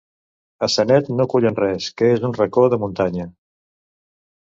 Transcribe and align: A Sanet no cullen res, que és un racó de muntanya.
A 0.67 0.69
Sanet 0.75 1.11
no 1.19 1.27
cullen 1.35 1.61
res, 1.63 1.91
que 2.01 2.11
és 2.17 2.27
un 2.31 2.37
racó 2.41 2.67
de 2.75 2.83
muntanya. 2.87 3.33